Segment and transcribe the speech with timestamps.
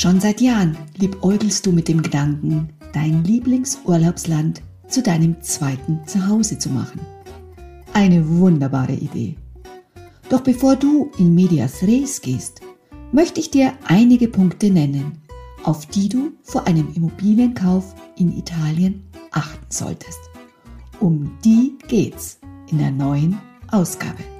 [0.00, 6.70] Schon seit Jahren liebäugelst du mit dem Gedanken, dein Lieblingsurlaubsland zu deinem zweiten Zuhause zu
[6.70, 7.00] machen.
[7.92, 9.36] Eine wunderbare Idee.
[10.30, 12.62] Doch bevor du in Medias Res gehst,
[13.12, 15.18] möchte ich dir einige Punkte nennen,
[15.64, 20.30] auf die du vor einem Immobilienkauf in Italien achten solltest.
[20.98, 22.38] Um die geht's
[22.70, 23.38] in der neuen
[23.70, 24.39] Ausgabe.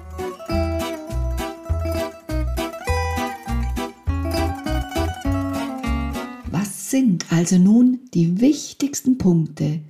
[6.91, 9.81] Sind also nun die wichtigsten Punkte,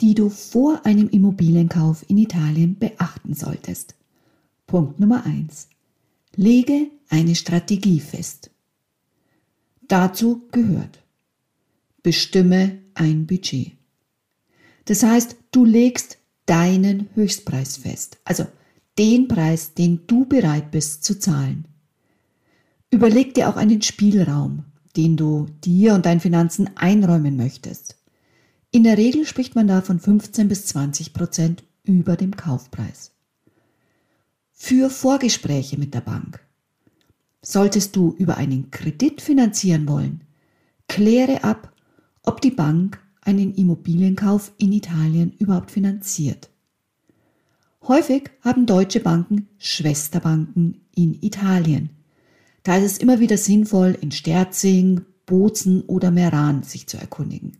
[0.00, 3.94] die du vor einem Immobilienkauf in Italien beachten solltest.
[4.66, 5.68] Punkt Nummer 1.
[6.36, 8.50] Lege eine Strategie fest.
[9.88, 11.02] Dazu gehört,
[12.02, 13.72] bestimme ein Budget.
[14.84, 18.46] Das heißt, du legst deinen Höchstpreis fest, also
[18.98, 21.66] den Preis, den du bereit bist zu zahlen.
[22.90, 24.64] Überleg dir auch einen Spielraum,
[24.96, 27.96] den du dir und deinen Finanzen einräumen möchtest.
[28.70, 33.12] In der Regel spricht man da von 15 bis 20 Prozent über dem Kaufpreis.
[34.52, 36.40] Für Vorgespräche mit der Bank.
[37.42, 40.22] Solltest du über einen Kredit finanzieren wollen,
[40.88, 41.72] kläre ab,
[42.22, 46.50] ob die Bank einen Immobilienkauf in Italien überhaupt finanziert.
[47.88, 51.90] Häufig haben deutsche Banken Schwesterbanken in Italien,
[52.62, 57.58] da ist es immer wieder sinnvoll, in Sterzing, Bozen oder Meran sich zu erkundigen.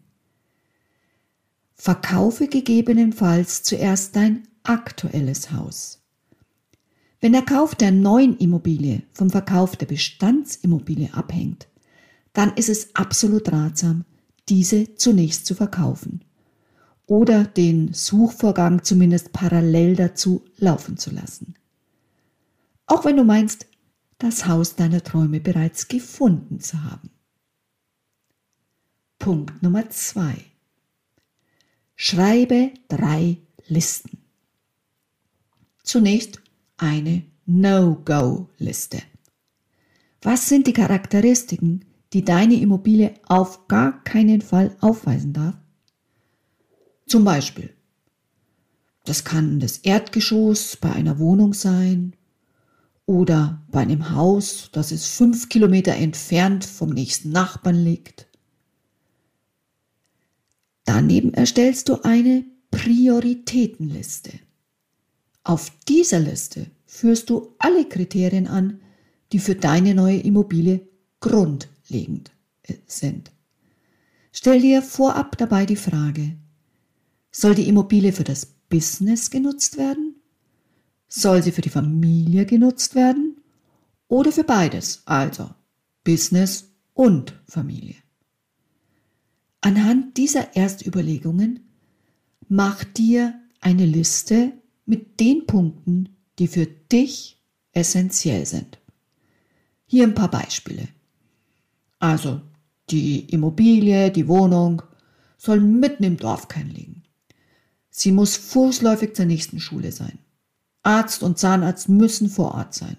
[1.74, 6.00] Verkaufe gegebenenfalls zuerst dein aktuelles Haus.
[7.20, 11.68] Wenn der Kauf der neuen Immobilie vom Verkauf der Bestandsimmobilie abhängt,
[12.32, 14.04] dann ist es absolut ratsam,
[14.48, 16.24] diese zunächst zu verkaufen
[17.06, 21.54] oder den Suchvorgang zumindest parallel dazu laufen zu lassen.
[22.86, 23.66] Auch wenn du meinst,
[24.22, 27.10] das Haus deiner Träume bereits gefunden zu haben.
[29.18, 30.36] Punkt Nummer zwei:
[31.96, 34.18] Schreibe drei Listen.
[35.82, 36.40] Zunächst
[36.76, 39.02] eine No-Go-Liste.
[40.20, 45.56] Was sind die Charakteristiken, die deine Immobilie auf gar keinen Fall aufweisen darf?
[47.06, 47.74] Zum Beispiel,
[49.04, 52.14] das kann das Erdgeschoss bei einer Wohnung sein,
[53.12, 58.26] oder bei einem Haus, das es fünf Kilometer entfernt vom nächsten Nachbarn liegt.
[60.86, 64.32] Daneben erstellst du eine Prioritätenliste.
[65.44, 68.80] Auf dieser Liste führst du alle Kriterien an,
[69.32, 70.80] die für deine neue Immobilie
[71.20, 72.30] grundlegend
[72.62, 73.30] äh, sind.
[74.32, 76.38] Stell dir vorab dabei die Frage,
[77.30, 80.11] soll die Immobilie für das Business genutzt werden
[81.14, 83.36] soll sie für die Familie genutzt werden
[84.08, 85.50] oder für beides, also
[86.04, 87.96] Business und Familie?
[89.60, 91.60] Anhand dieser Erstüberlegungen
[92.48, 94.52] mach dir eine Liste
[94.86, 97.38] mit den Punkten, die für dich
[97.72, 98.78] essentiell sind.
[99.84, 100.88] Hier ein paar Beispiele.
[101.98, 102.40] Also
[102.88, 104.82] die Immobilie, die Wohnung
[105.36, 107.02] soll mitten im Dorfkern liegen.
[107.90, 110.18] Sie muss fußläufig zur nächsten Schule sein.
[110.82, 112.96] Arzt und Zahnarzt müssen vor Ort sein.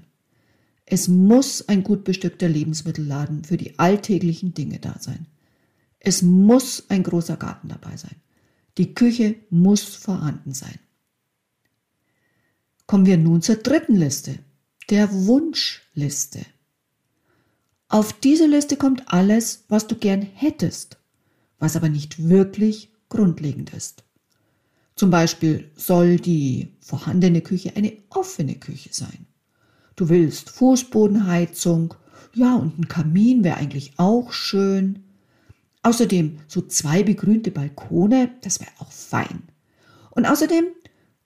[0.85, 5.27] Es muss ein gut bestückter Lebensmittelladen für die alltäglichen Dinge da sein.
[5.99, 8.16] Es muss ein großer Garten dabei sein.
[8.77, 10.79] Die Küche muss vorhanden sein.
[12.85, 14.40] Kommen wir nun zur dritten Liste,
[14.90, 16.46] der Wunschliste.
[17.87, 20.97] Auf diese Liste kommt alles, was du gern hättest,
[21.59, 24.03] was aber nicht wirklich grundlegend ist.
[24.95, 29.25] Zum Beispiel soll die vorhandene Küche eine offene Küche sein.
[29.95, 31.95] Du willst Fußbodenheizung,
[32.34, 35.03] ja, und ein Kamin wäre eigentlich auch schön.
[35.84, 39.43] Außerdem so zwei begrünte Balkone, das wäre auch fein.
[40.11, 40.66] Und außerdem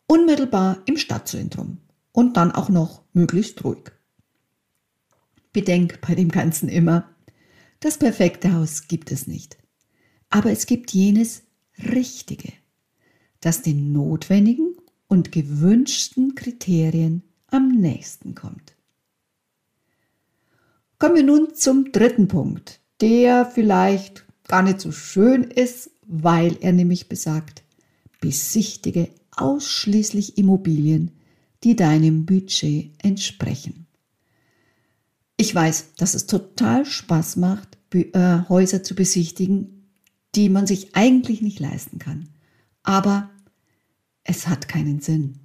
[0.07, 1.77] unmittelbar im Stadtzentrum
[2.11, 3.91] und dann auch noch möglichst ruhig.
[5.53, 7.09] Bedenk bei dem Ganzen immer,
[7.79, 9.57] das perfekte Haus gibt es nicht.
[10.29, 11.43] Aber es gibt jenes
[11.77, 12.51] Richtige
[13.41, 14.75] das den notwendigen
[15.07, 18.75] und gewünschten Kriterien am nächsten kommt.
[20.99, 26.73] Kommen wir nun zum dritten Punkt, der vielleicht gar nicht so schön ist, weil er
[26.73, 27.63] nämlich besagt,
[28.19, 31.11] besichtige ausschließlich Immobilien,
[31.63, 33.85] die deinem Budget entsprechen.
[35.37, 39.87] Ich weiß, dass es total Spaß macht, äh, Häuser zu besichtigen,
[40.33, 42.29] die man sich eigentlich nicht leisten kann.
[42.87, 43.29] Aber
[44.23, 45.41] es hat keinen Sinn.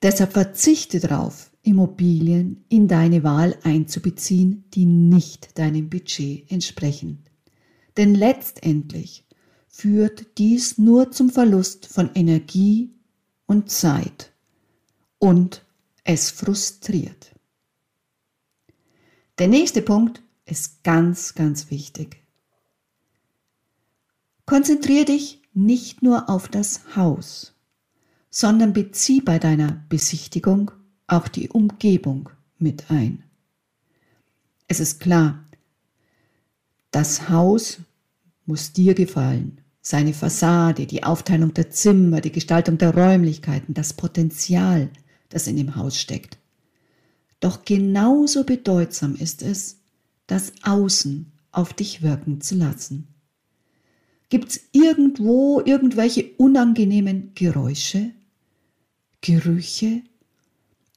[0.00, 7.24] Deshalb verzichte darauf, Immobilien in deine Wahl einzubeziehen, die nicht deinem Budget entsprechen.
[7.96, 9.24] Denn letztendlich
[9.66, 12.94] führt dies nur zum Verlust von Energie
[13.46, 14.32] und Zeit
[15.18, 15.66] und
[16.04, 17.34] es frustriert.
[19.38, 22.22] Der nächste Punkt ist ganz, ganz wichtig.
[24.46, 27.52] Konzentriere dich nicht nur auf das Haus,
[28.30, 30.70] sondern bezieh bei deiner Besichtigung
[31.06, 33.24] auch die Umgebung mit ein.
[34.68, 35.44] Es ist klar,
[36.90, 37.78] das Haus
[38.46, 39.60] muss dir gefallen.
[39.80, 44.90] Seine Fassade, die Aufteilung der Zimmer, die Gestaltung der Räumlichkeiten, das Potenzial,
[45.28, 46.38] das in dem Haus steckt.
[47.40, 49.78] Doch genauso bedeutsam ist es,
[50.28, 53.11] das Außen auf dich wirken zu lassen.
[54.32, 58.12] Gibt es irgendwo irgendwelche unangenehmen Geräusche,
[59.20, 60.00] Gerüche,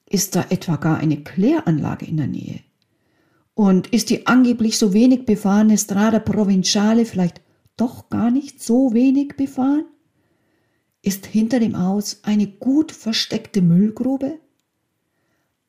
[0.08, 2.60] ist da etwa gar eine Kläranlage in der Nähe?
[3.52, 7.42] Und ist die angeblich so wenig befahrene Strada Provinciale vielleicht
[7.76, 9.84] doch gar nicht so wenig befahren?
[11.02, 14.38] Ist hinter dem Haus eine gut versteckte Müllgrube?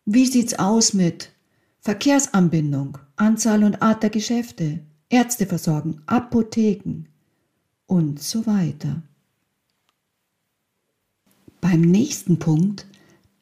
[0.05, 1.33] Wie sieht's aus mit
[1.81, 7.09] Verkehrsanbindung, Anzahl und Art der Geschäfte, Ärzteversorgung, Apotheken
[7.87, 9.01] und so weiter?
[11.59, 12.85] Beim nächsten Punkt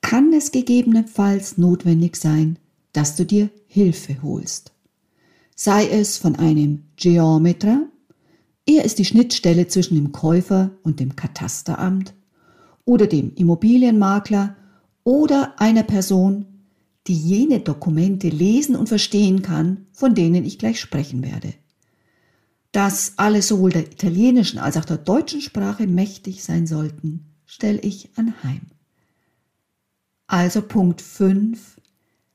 [0.01, 2.57] kann es gegebenenfalls notwendig sein,
[2.93, 4.71] dass du dir Hilfe holst.
[5.55, 7.87] Sei es von einem Geometer,
[8.65, 12.13] er ist die Schnittstelle zwischen dem Käufer und dem Katasteramt,
[12.85, 14.55] oder dem Immobilienmakler
[15.03, 16.45] oder einer Person,
[17.07, 21.53] die jene Dokumente lesen und verstehen kann, von denen ich gleich sprechen werde.
[22.75, 28.09] Dass alle sowohl der italienischen als auch der deutschen Sprache mächtig sein sollten, stelle ich
[28.17, 28.63] anheim.
[30.27, 31.79] Also Punkt 5.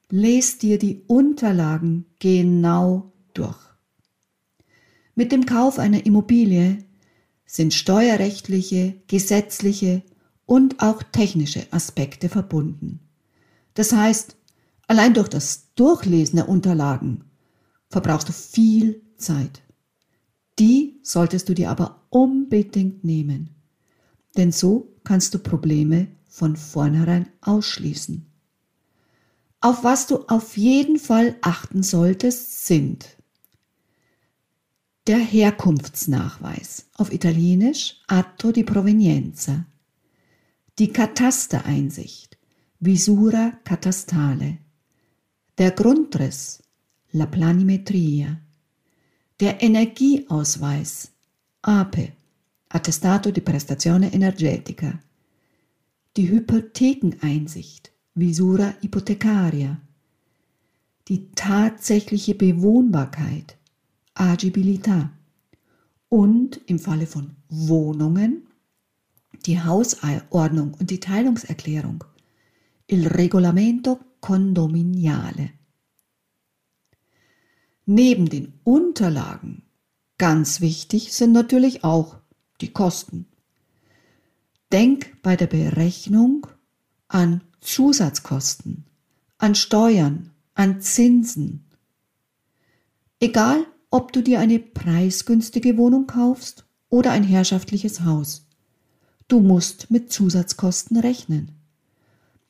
[0.09, 3.59] Lest dir die Unterlagen genau durch.
[5.15, 6.87] Mit dem Kauf einer Immobilie
[7.45, 10.03] sind steuerrechtliche, gesetzliche
[10.47, 13.01] und auch technische Aspekte verbunden.
[13.75, 14.37] Das heißt,
[14.87, 17.25] allein durch das Durchlesen der Unterlagen
[17.91, 19.61] verbrauchst du viel Zeit.
[20.61, 23.49] Die solltest du dir aber unbedingt nehmen,
[24.37, 28.27] denn so kannst du Probleme von vornherein ausschließen.
[29.63, 33.17] Auf was du auf jeden Fall achten solltest, sind
[35.07, 39.65] der Herkunftsnachweis, auf Italienisch Atto di Provenienza,
[40.79, 42.37] die Katastereinsicht,
[42.81, 44.59] Visura catastale,
[45.57, 46.63] der Grundriss,
[47.13, 48.41] la Planimetria,
[49.41, 51.13] der Energieausweis,
[51.63, 52.13] APE,
[52.69, 55.01] Attestato di Prestazione Energetica,
[56.15, 59.81] die Hypothekeneinsicht, Visura hypothecaria,
[61.09, 63.57] die tatsächliche Bewohnbarkeit,
[64.15, 65.09] Agibilità.
[66.11, 68.47] Und im Falle von Wohnungen
[69.47, 72.05] die Hausordnung und die Teilungserklärung,
[72.89, 75.60] il regolamento condominiale.
[77.93, 79.63] Neben den Unterlagen
[80.17, 82.19] ganz wichtig sind natürlich auch
[82.61, 83.27] die Kosten.
[84.71, 86.47] Denk bei der Berechnung
[87.09, 88.85] an Zusatzkosten,
[89.39, 91.65] an Steuern, an Zinsen.
[93.19, 98.47] Egal, ob du dir eine preisgünstige Wohnung kaufst oder ein herrschaftliches Haus.
[99.27, 101.51] Du musst mit Zusatzkosten rechnen.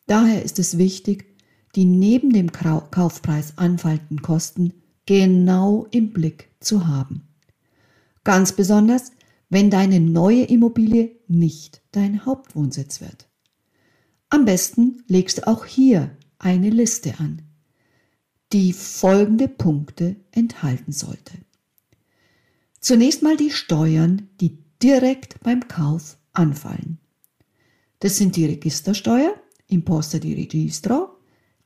[0.06, 1.34] Daher ist es wichtig,
[1.76, 4.74] die neben dem Kaufpreis anfallenden Kosten
[5.10, 7.26] genau im Blick zu haben.
[8.22, 9.10] Ganz besonders,
[9.48, 13.28] wenn deine neue Immobilie nicht dein Hauptwohnsitz wird.
[14.28, 17.42] Am besten legst du auch hier eine Liste an,
[18.52, 21.32] die folgende Punkte enthalten sollte.
[22.78, 26.98] Zunächst mal die Steuern, die direkt beim Kauf anfallen.
[27.98, 29.34] Das sind die Registersteuer,
[29.66, 31.16] Imposta di Registro,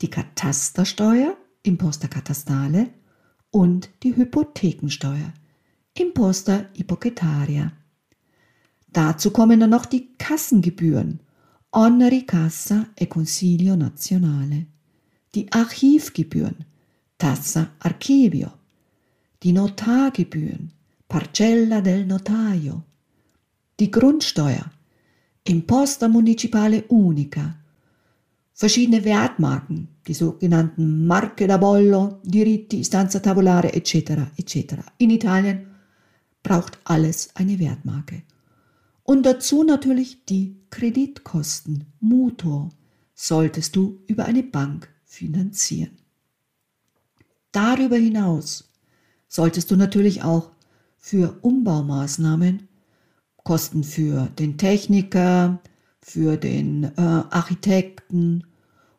[0.01, 2.89] die Katastersteuer, Imposta Catastale
[3.55, 5.33] und die Hypothekensteuer,
[5.97, 7.71] Imposta Hypothetaria.
[8.93, 11.21] Dazu kommen dann noch die Kassengebühren,
[11.71, 14.67] Oneri Cassa e Consiglio Nazionale,
[15.37, 16.65] die Archivgebühren,
[17.17, 18.51] Tassa Archivio,
[19.45, 20.73] die Notargebühren,
[21.07, 22.83] Parcella del Notaio,
[23.79, 24.69] die Grundsteuer,
[25.45, 27.55] Imposta Municipale Unica,
[28.55, 34.31] verschiedene Wertmarken, die sogenannten Marche da Bollo, Diritti, Stanza Tavolare etc.
[34.37, 34.77] etc.
[34.99, 35.67] In Italien
[36.43, 38.23] braucht alles eine Wertmarke.
[39.03, 42.71] Und dazu natürlich die Kreditkosten, Mutuo,
[43.15, 45.99] solltest du über eine Bank finanzieren.
[47.53, 48.73] Darüber hinaus
[49.29, 50.51] solltest du natürlich auch
[50.99, 52.69] für Umbaumaßnahmen,
[53.37, 55.61] Kosten für den Techniker,
[56.05, 58.45] für den äh, Architekten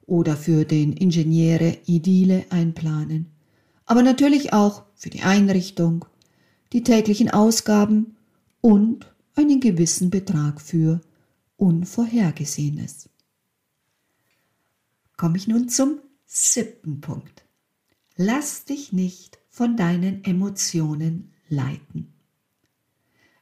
[0.07, 3.27] oder für den Ingenieure Idile einplanen,
[3.85, 6.05] aber natürlich auch für die Einrichtung,
[6.73, 8.15] die täglichen Ausgaben
[8.59, 10.99] und einen gewissen Betrag für
[11.57, 13.07] Unvorhergesehenes.
[15.15, 17.45] Komme ich nun zum siebten Punkt.
[18.17, 22.13] Lass dich nicht von deinen Emotionen leiten.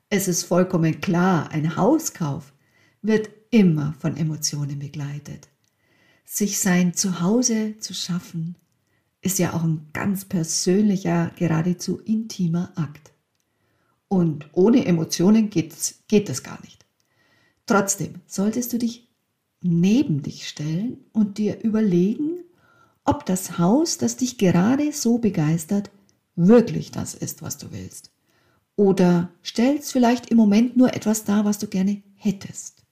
[0.09, 2.53] Es ist vollkommen klar, ein Hauskauf
[3.01, 5.47] wird immer von Emotionen begleitet.
[6.25, 8.55] Sich sein Zuhause zu schaffen,
[9.21, 13.11] ist ja auch ein ganz persönlicher, geradezu intimer Akt.
[14.07, 16.83] Und ohne Emotionen geht's, geht es gar nicht.
[17.67, 19.07] Trotzdem solltest du dich
[19.61, 22.39] neben dich stellen und dir überlegen,
[23.05, 25.91] ob das Haus, das dich gerade so begeistert,
[26.35, 28.09] wirklich das ist, was du willst.
[28.75, 32.82] Oder stellst vielleicht im Moment nur etwas dar, was du gerne hättest.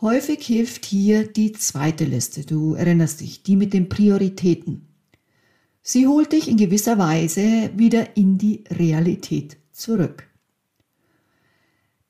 [0.00, 4.88] Häufig hilft hier die zweite Liste, du erinnerst dich, die mit den Prioritäten.
[5.80, 10.28] Sie holt dich in gewisser Weise wieder in die Realität zurück.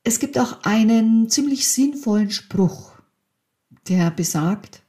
[0.03, 2.93] Es gibt auch einen ziemlich sinnvollen Spruch,
[3.89, 4.83] der besagt,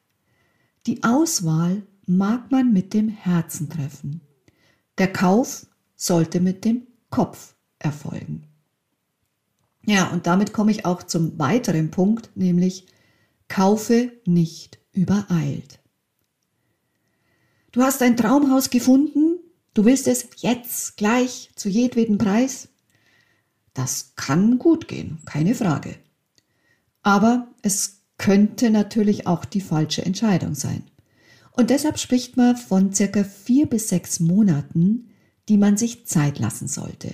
[0.88, 4.22] die Auswahl mag man mit dem Herzen treffen.
[4.98, 8.48] Der Kauf sollte mit dem Kopf erfolgen.
[9.88, 12.86] Ja, und damit komme ich auch zum weiteren Punkt, nämlich
[13.48, 15.80] kaufe nicht übereilt.
[17.72, 19.38] Du hast ein Traumhaus gefunden
[19.78, 22.70] Du willst es jetzt, gleich, zu jedweden Preis?
[23.76, 25.94] Das kann gut gehen, keine Frage.
[27.04, 30.82] Aber es könnte natürlich auch die falsche Entscheidung sein.
[31.52, 35.12] Und deshalb spricht man von circa vier bis sechs Monaten,
[35.48, 37.14] die man sich Zeit lassen sollte.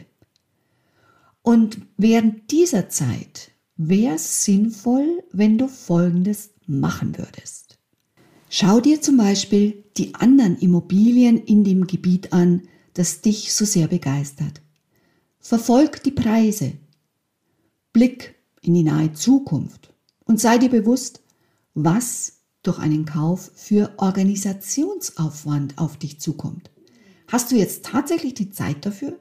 [1.43, 7.77] Und während dieser Zeit wäre es sinnvoll, wenn du Folgendes machen würdest.
[8.49, 13.87] Schau dir zum Beispiel die anderen Immobilien in dem Gebiet an, das dich so sehr
[13.87, 14.61] begeistert.
[15.39, 16.73] Verfolg die Preise.
[17.91, 21.21] Blick in die nahe Zukunft und sei dir bewusst,
[21.73, 26.71] was durch einen Kauf für Organisationsaufwand auf dich zukommt.
[27.27, 29.19] Hast du jetzt tatsächlich die Zeit dafür?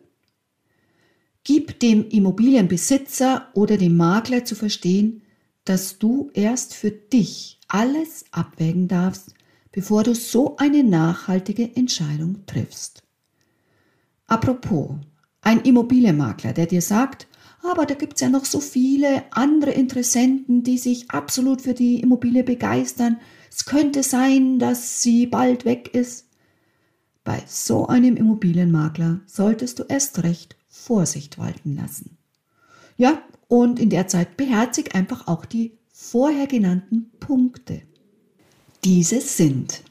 [1.45, 5.23] Gib dem Immobilienbesitzer oder dem Makler zu verstehen,
[5.65, 9.35] dass du erst für dich alles abwägen darfst,
[9.73, 13.03] bevor du so eine nachhaltige Entscheidung triffst.
[14.27, 14.91] Apropos,
[15.41, 17.27] ein Immobilienmakler, der dir sagt,
[17.63, 22.01] aber da gibt es ja noch so viele andere Interessenten, die sich absolut für die
[22.01, 23.21] Immobilie begeistern.
[23.51, 26.29] Es könnte sein, dass sie bald weg ist.
[27.25, 32.17] Bei so einem Immobilienmakler solltest du erst recht Vorsicht walten lassen.
[32.97, 37.83] Ja, und in der Zeit beherzig einfach auch die vorher genannten Punkte.
[38.83, 39.83] Diese sind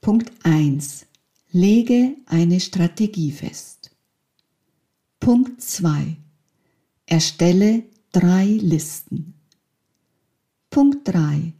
[0.00, 1.06] Punkt 1.
[1.52, 3.92] Lege eine Strategie fest.
[5.20, 6.16] Punkt 2.
[7.06, 9.34] Erstelle drei Listen.
[10.68, 11.54] Punkt 3.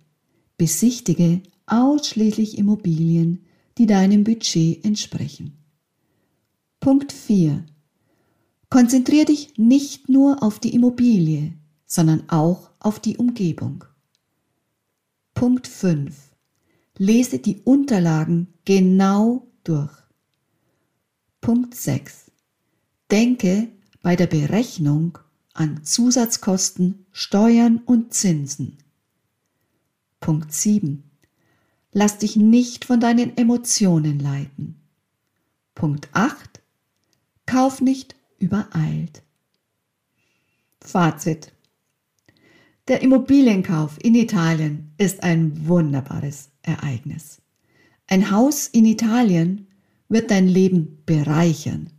[0.57, 3.45] Besichtige ausschließlich Immobilien,
[3.79, 5.57] die deinem Budget entsprechen.
[6.81, 7.65] Punkt 4.
[8.71, 11.55] Konzentriere dich nicht nur auf die Immobilie,
[11.87, 13.85] sondern auch auf die Umgebung.
[15.33, 16.15] Punkt 5.
[16.99, 19.97] Lese die Unterlagen genau durch.
[21.41, 22.31] Punkt 6.
[23.11, 23.69] Denke
[24.03, 25.19] bei der Berechnung
[25.55, 28.79] an Zusatzkosten, Steuern und Zinsen.
[30.21, 31.05] Punkt 7.
[31.93, 34.77] Lass dich nicht von deinen Emotionen leiten.
[35.75, 36.61] Punkt 8.
[37.47, 39.23] Kauf nicht übereilt.
[40.81, 41.53] Fazit.
[42.89, 47.43] Der Immobilienkauf in Italien ist ein wunderbares Ereignis.
[48.07, 49.67] Ein Haus in Italien
[50.09, 51.91] wird dein Leben bereichern.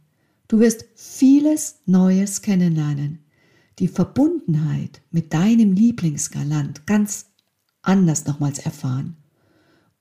[0.48, 3.20] Du wirst vieles Neues kennenlernen,
[3.78, 7.28] die Verbundenheit mit deinem Lieblingsgalant ganz
[7.84, 9.16] anders nochmals erfahren.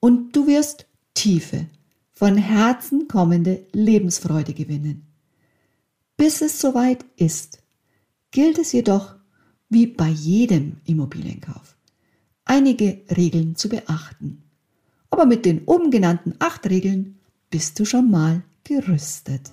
[0.00, 1.66] Und du wirst tiefe,
[2.12, 5.06] von Herzen kommende Lebensfreude gewinnen.
[6.18, 7.60] Bis es soweit ist,
[8.32, 9.14] gilt es jedoch,
[9.68, 11.76] wie bei jedem Immobilienkauf,
[12.44, 14.42] einige Regeln zu beachten.
[15.10, 17.20] Aber mit den oben genannten acht Regeln
[17.50, 19.52] bist du schon mal gerüstet.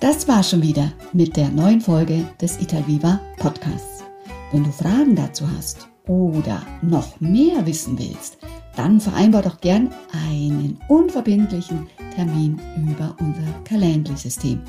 [0.00, 4.02] Das war schon wieder mit der neuen Folge des Italviva Podcasts.
[4.50, 8.38] Wenn du Fragen dazu hast oder noch mehr wissen willst,
[8.74, 14.62] dann vereinbar doch gern einen unverbindlichen Termin über unser Calendly-System.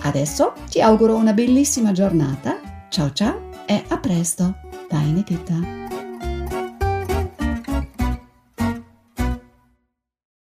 [0.03, 2.55] Adesso ti auguro una bellissima giornata.
[2.91, 3.33] Ciao ciao
[3.67, 4.53] e a presto,
[4.89, 5.88] deine Gitta.